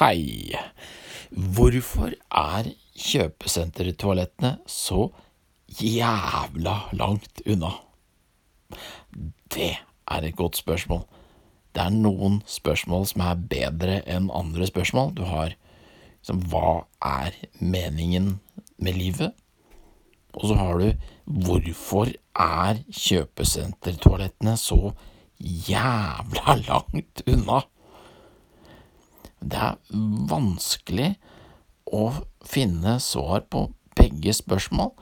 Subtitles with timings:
[0.00, 0.56] Hei!
[1.28, 5.10] Hvorfor er kjøpesentertoalettene så
[5.76, 7.68] jævla langt unna?
[9.52, 11.02] Det er et godt spørsmål.
[11.76, 15.12] Det er noen spørsmål som er bedre enn andre spørsmål.
[15.18, 18.38] Du har liksom hva er meningen
[18.80, 19.34] med livet?
[20.32, 20.88] Og så har du
[21.44, 24.94] hvorfor er kjøpesentertoalettene så
[25.68, 27.60] jævla langt unna?
[29.40, 29.78] Det er
[30.30, 31.14] vanskelig
[31.90, 32.10] å
[32.46, 33.66] finne svar på
[33.98, 34.92] begge spørsmål.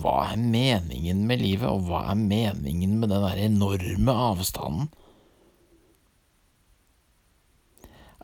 [0.00, 4.90] Hva er meningen med livet, og hva er meningen med den der enorme avstanden?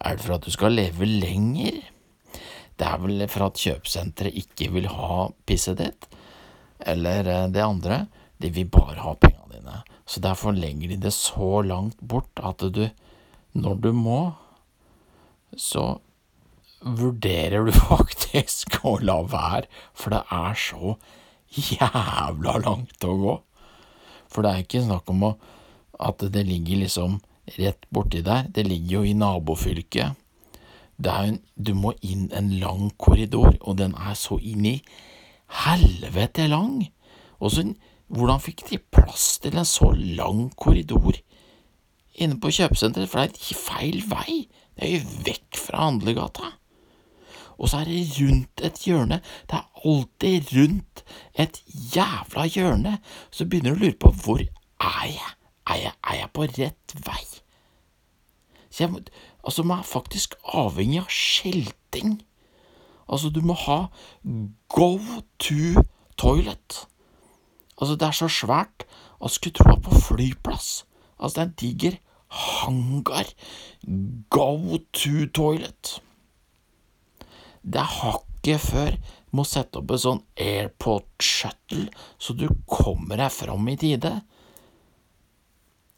[0.05, 1.81] Er det for at du skal leve lenger?
[2.77, 6.09] Det er vel for at kjøpesenteret ikke vil ha pisset ditt?
[6.85, 8.05] Eller eh, det andre,
[8.37, 9.81] de vil bare ha pengene dine.
[10.05, 12.85] Så derfor legger de det så langt bort at du
[13.57, 14.21] når du må,
[15.57, 15.97] så
[16.81, 20.97] vurderer du faktisk å la være, for det er så
[21.57, 23.37] jævla langt å gå.
[24.33, 27.21] For det er ikke snakk om at det ligger liksom
[27.57, 30.23] rett borti der, det ligger jo i nabofylket.
[30.97, 34.77] En, du må inn en lang korridor, og den er så inn i
[35.63, 36.89] helvete lang.
[37.39, 37.67] Og så,
[38.09, 41.21] hvordan fikk de plass til en så lang korridor
[42.19, 44.47] inne på kjøpesenteret, for det er feil vei.
[44.77, 46.53] Det er jo vekk fra handlegata.
[47.57, 49.21] Og så er det rundt et hjørne.
[49.49, 51.63] Det er alltid rundt et
[51.95, 52.99] jævla hjørne.
[53.31, 55.33] Så begynner du å lure på hvor er jeg?
[55.67, 57.23] Er jeg, er jeg på rett vei?
[58.71, 59.01] Så jeg må,
[59.45, 62.19] altså, man er faktisk avhengig av skilting.
[63.09, 63.87] Altså, du må ha
[64.69, 64.91] go
[65.41, 65.83] to
[66.21, 66.83] toilet.
[67.81, 68.85] Altså, det er så svært
[69.25, 70.85] at skulle tro det på flyplass.
[71.19, 73.31] Altså, det er en diger hangar.
[74.31, 75.97] Go to toilet.
[77.63, 78.99] Det er hakket før.
[79.35, 84.13] Må sette opp en sånn airport shuttle, så du kommer deg fram i tide.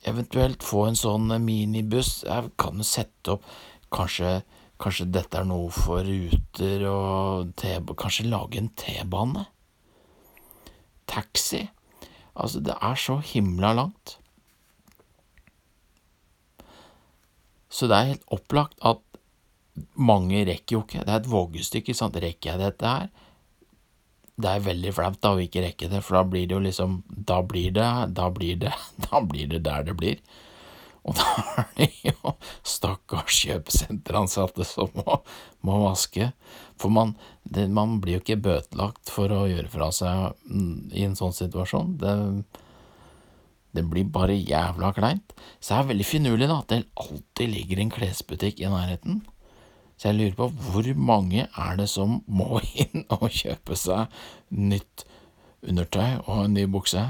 [0.09, 2.23] Eventuelt få en sånn minibuss.
[2.27, 3.50] Jeg kan jo sette opp
[3.89, 4.43] Kanskje,
[4.77, 9.47] kanskje dette er noe for ruter og T Kanskje lage en T-bane?
[11.09, 11.62] Taxi?
[12.37, 14.19] Altså, det er så himla langt.
[17.69, 19.03] Så det er helt opplagt at
[19.95, 21.05] mange rekker jo ikke.
[21.05, 22.17] Det er et vågestykke, sant.
[22.19, 23.09] Rekker jeg dette her?
[24.39, 27.01] Det er veldig flaut da å ikke rekke det, for da blir det jo liksom
[27.11, 28.75] Da blir det, da blir det,
[29.09, 30.21] da blir det der det blir.
[31.09, 31.27] Og da
[31.62, 32.34] er det jo
[32.67, 35.21] stakkars kjøpesenteransatte som må,
[35.65, 36.31] må vaske.
[36.79, 37.15] For man,
[37.45, 41.35] det, man blir jo ikke bøtelagt for å gjøre fra seg mm, i en sånn
[41.35, 41.97] situasjon.
[42.03, 42.15] Det
[43.78, 45.34] det blir bare jævla kleint.
[45.61, 49.22] Så det er veldig finurlig da, at det alltid ligger en klesbutikk i nærheten.
[49.99, 54.12] Så jeg lurer på hvor mange er det som må inn og kjøpe seg
[54.55, 55.06] nytt
[55.67, 57.03] undertøy og en ny bukse?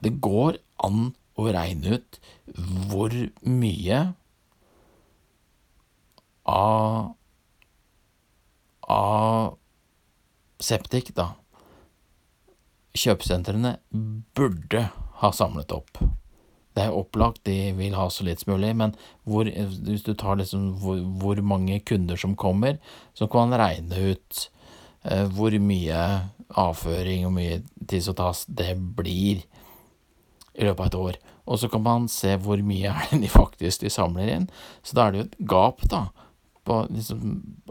[0.00, 1.10] Det går an
[1.40, 2.20] å regne ut
[2.90, 3.14] hvor
[3.46, 4.02] mye
[6.50, 7.16] av
[8.90, 9.56] av
[10.60, 11.32] septik, da,
[12.98, 13.76] kjøpesentrene
[14.36, 14.88] burde
[15.22, 16.00] ha samlet opp.
[16.74, 18.94] Det er opplagt, de vil ha så litt som mulig, men
[19.28, 22.78] hvor, hvis du tar liksom hvor, hvor, mange kunder som kommer,
[23.14, 24.44] så kan man regne ut
[25.04, 26.02] eh, hvor mye
[26.60, 29.44] avføring og mye tiss og tass det blir
[30.58, 31.20] i løpet av et år.
[31.50, 34.48] Og så kan man se hvor mye er det de faktisk de samler inn.
[34.82, 36.04] Så da er det jo et gap, da,
[36.66, 37.22] på liksom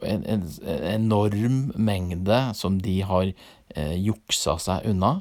[0.03, 5.19] en, en, en enorm mengde som de har eh, juksa seg unna.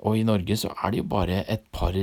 [0.00, 1.96] Og i Norge så er det jo bare et par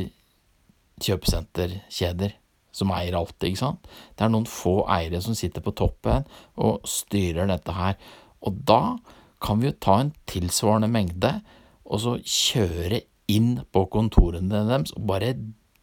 [1.04, 2.36] kjøpesenterkjeder
[2.78, 3.88] som eier alt, ikke sant.
[4.14, 6.28] Det er noen få eiere som sitter på toppen
[6.62, 7.98] og styrer dette her.
[8.46, 8.98] Og da
[9.42, 11.40] kan vi jo ta en tilsvarende mengde
[11.88, 13.02] og så kjøre
[13.32, 15.34] inn på kontorene deres og bare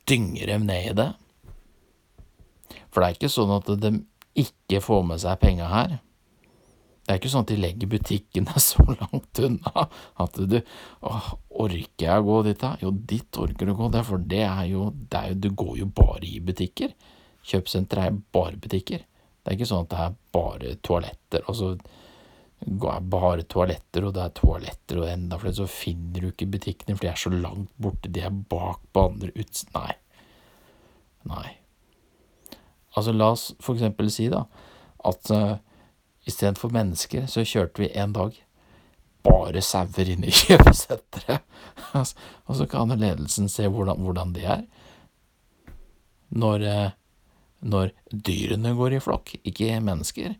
[0.08, 1.10] dynger dem ned i det.
[2.90, 3.92] For det er ikke sånn at de
[4.38, 5.96] ikke får med seg penga her.
[7.04, 9.88] Det er ikke sånn at de legger butikkene så langt unna
[10.24, 10.56] at du
[11.04, 11.32] åh,
[11.64, 12.70] orker jeg å gå dit, da?
[12.80, 15.76] Jo, dit orker du å gå, det, for det er jo, det er Du går
[15.82, 16.94] jo bare i butikker.
[17.44, 19.04] Kjøpesenter er bare butikker.
[19.04, 21.44] Det er ikke sånn at det er bare toaletter.
[21.44, 21.74] Altså,
[22.64, 27.04] bare toaletter, og det er toaletter og enda flere, så finner du ikke butikkene, for
[27.04, 29.66] de er så langt borte, de er bak på andre uts...
[29.74, 29.92] Nei.
[31.28, 31.46] Nei.
[32.94, 34.44] Altså, la oss for eksempel si, da,
[35.04, 35.56] at uh,
[36.28, 38.36] istedenfor mennesker, så kjørte vi en dag
[39.24, 41.44] bare sauer inn i kjøpesenteret.
[41.94, 44.66] og så kan ledelsen se hvordan, hvordan det er.
[46.34, 46.90] Når, uh,
[47.64, 50.36] når dyrene går i flokk, ikke mennesker.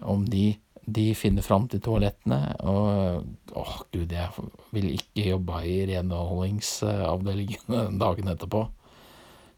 [0.00, 0.54] Om de,
[0.86, 4.30] de finner fram til toalettene og Åh, gud, jeg
[4.70, 8.60] vil ikke jobbe i renholdingsavdelingen dagen etterpå.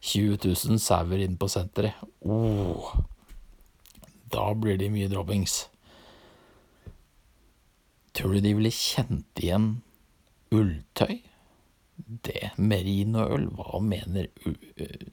[0.03, 1.95] 20 000 sauer inn på senteret.
[2.25, 2.89] Oh,
[4.33, 5.67] da blir det mye droppings.
[8.17, 9.69] Tror du de ville kjent igjen
[10.53, 11.21] ulltøy?
[12.27, 14.27] Det, merinoull, hva mener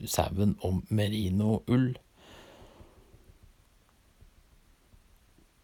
[0.08, 1.92] sauen om merinoull?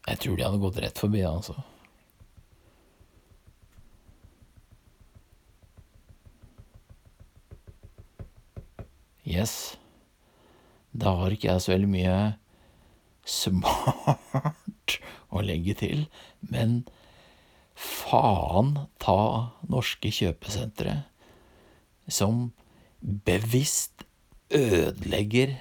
[0.07, 1.57] Jeg tror de hadde gått rett forbi, altså.
[9.27, 9.77] Yes.
[10.95, 12.19] Da har ikke jeg så veldig mye
[13.27, 14.99] smart
[15.35, 16.05] å legge til,
[16.47, 16.85] men
[17.77, 19.19] faen ta
[19.67, 21.01] norske kjøpesentre
[22.07, 22.53] som
[23.27, 24.07] bevisst
[24.55, 25.57] ødelegger